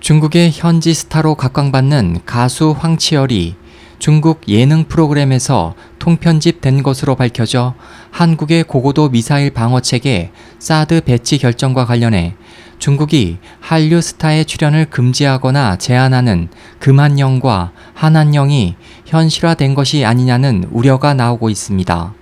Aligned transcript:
중국의 0.00 0.52
현지 0.52 0.94
스타로 0.94 1.34
각광받는 1.34 2.20
가수 2.26 2.74
황치열이 2.78 3.56
중국 3.98 4.42
예능 4.48 4.84
프로그램에서 4.84 5.74
통편집된 5.98 6.82
것으로 6.82 7.16
밝혀져 7.16 7.74
한국의 8.10 8.64
고고도 8.64 9.08
미사일 9.08 9.50
방어 9.50 9.80
체계 9.80 10.30
사드 10.58 11.00
배치 11.00 11.38
결정과 11.38 11.86
관련해 11.86 12.34
중국이 12.78 13.38
한류 13.60 14.02
스타의 14.02 14.44
출연을 14.44 14.86
금지하거나 14.90 15.76
제한하는 15.76 16.48
금한령과 16.78 17.72
한한령이 17.94 18.76
현실화된 19.06 19.74
것이 19.74 20.04
아니냐는 20.04 20.68
우려가 20.70 21.14
나오고 21.14 21.48
있습니다. 21.48 22.14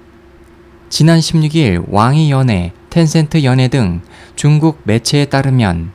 지난 0.89 1.19
16일 1.19 1.87
왕이 1.89 2.31
연애, 2.31 2.73
텐센트 2.89 3.43
연애 3.43 3.67
등 3.67 4.01
중국 4.37 4.81
매체에 4.85 5.25
따르면 5.25 5.91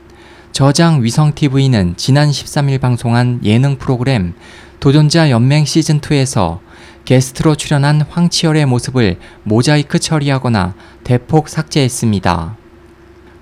저장 0.52 1.04
위성TV는 1.04 1.94
지난 1.96 2.30
13일 2.30 2.82
방송한 2.82 3.42
예능 3.44 3.78
프로그램 3.78 4.34
도전자 4.80 5.30
연맹 5.30 5.64
시즌2에서 5.64 6.60
게스트로 7.06 7.56
출연한 7.56 8.02
황치열의 8.02 8.66
모습을 8.66 9.18
모자이크 9.44 10.00
처리하거나 10.00 10.74
대폭 11.04 11.48
삭제했습니다. 11.50 12.58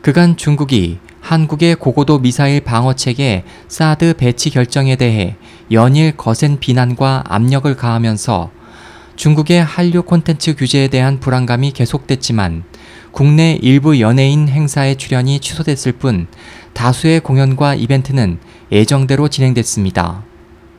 그간 0.01 0.38
중국이 0.38 0.99
한국의 1.21 1.75
고고도 1.75 2.20
미사일 2.20 2.62
방어체계 2.62 3.43
사드 3.67 4.13
배치 4.17 4.49
결정에 4.49 4.95
대해 4.95 5.35
연일 5.71 6.15
거센 6.15 6.59
비난과 6.59 7.23
압력을 7.27 7.76
가하면서 7.76 8.51
중국의 9.15 9.63
한류 9.63 10.03
콘텐츠 10.03 10.55
규제에 10.55 10.87
대한 10.89 11.20
불안감이 11.20 11.71
계속됐지만 11.71 12.63
국내 13.12 13.57
일부 13.62 13.99
연예인 13.99 14.48
행사의 14.48 14.98
출연이 14.98 15.39
취소됐을 15.39 15.93
뿐 15.93 16.27
다수의 16.77 17.22
공연과 17.22 17.73
이벤트는 17.73 18.38
예정대로 18.72 19.30
진행됐습니다. 19.30 20.23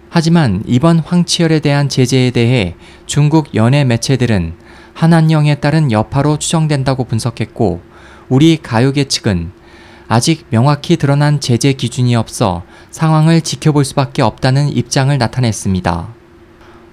하지만 0.09 0.63
이번 0.65 1.01
황치열에 1.01 1.59
대한 1.59 1.89
제재에 1.89 2.31
대해 2.31 2.77
중국 3.07 3.53
연예 3.57 3.83
매체들은 3.83 4.55
한한령에 4.95 5.57
따른 5.57 5.91
여파로 5.91 6.39
추정된다고 6.39 7.03
분석했고 7.03 7.81
우리 8.29 8.59
가요계 8.59 9.09
측은 9.09 9.51
아직 10.07 10.47
명확히 10.51 10.97
드러난 10.97 11.41
제재 11.41 11.73
기준이 11.73 12.15
없어 12.15 12.63
상황을 12.93 13.41
지켜볼 13.41 13.85
수밖에 13.85 14.23
없다는 14.23 14.69
입장을 14.69 15.19
나타냈습니다. 15.19 16.15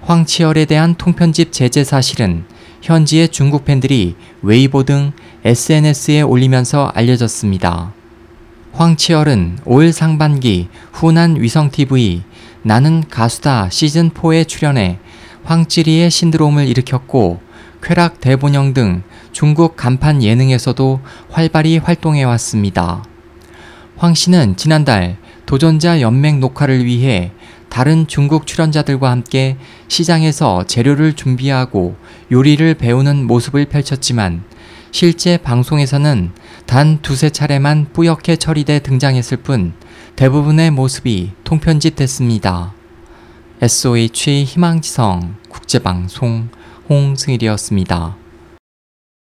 황치열에 0.00 0.64
대한 0.64 0.96
통편집 0.96 1.52
제재 1.52 1.84
사실은 1.84 2.44
현지의 2.82 3.28
중국 3.28 3.64
팬들이 3.64 4.16
웨이보 4.42 4.82
등 4.82 5.12
SNS에 5.44 6.22
올리면서 6.22 6.90
알려졌습니다. 6.92 7.94
황치열은 8.76 9.60
올 9.64 9.90
상반기 9.90 10.68
후난 10.92 11.40
위성TV 11.40 12.22
나는 12.60 13.02
가수다 13.08 13.68
시즌4에 13.70 14.46
출연해 14.46 14.98
황찌리의 15.44 16.10
신드롬을 16.10 16.68
일으켰고 16.68 17.40
쾌락 17.82 18.20
대본영 18.20 18.74
등 18.74 19.02
중국 19.32 19.76
간판 19.76 20.22
예능에서도 20.22 21.00
활발히 21.30 21.78
활동해 21.78 22.24
왔습니다. 22.24 23.02
황 23.96 24.12
씨는 24.12 24.56
지난달 24.56 25.16
도전자 25.46 26.02
연맹 26.02 26.40
녹화를 26.40 26.84
위해 26.84 27.32
다른 27.76 28.06
중국 28.06 28.46
출연자들과 28.46 29.10
함께 29.10 29.58
시장에서 29.88 30.64
재료를 30.64 31.12
준비하고 31.12 31.94
요리를 32.32 32.72
배우는 32.72 33.26
모습을 33.26 33.66
펼쳤지만 33.66 34.44
실제 34.92 35.36
방송에서는 35.36 36.30
단 36.64 37.02
두세 37.02 37.28
차례만 37.28 37.88
뿌옇게 37.92 38.36
처리돼 38.36 38.78
등장했을 38.78 39.36
뿐 39.36 39.74
대부분의 40.16 40.70
모습이 40.70 41.32
통편집됐습니다. 41.44 42.72
SOH 43.60 44.44
희망지성 44.44 45.34
국제방송 45.50 46.48
홍승일이었습니다. 46.88 48.16